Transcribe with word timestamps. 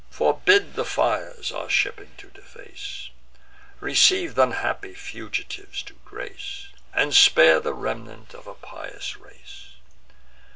Forbid 0.09 0.73
the 0.73 0.83
fires 0.83 1.51
our 1.51 1.69
shipping 1.69 2.09
to 2.17 2.29
deface! 2.29 3.11
Receive 3.79 4.33
th' 4.33 4.39
unhappy 4.39 4.95
fugitives 4.95 5.83
to 5.83 5.93
grace, 6.05 6.69
And 6.91 7.13
spare 7.13 7.59
the 7.59 7.75
remnant 7.75 8.33
of 8.33 8.47
a 8.47 8.55
pious 8.55 9.15
race! 9.17 9.73